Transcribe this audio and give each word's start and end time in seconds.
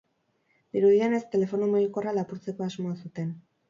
Dirudienez, 0.77 1.21
telefono 1.37 1.71
mugikorra 1.77 2.17
lapurtzeko 2.19 2.71
asmoa 2.71 3.01
zuten. 3.07 3.35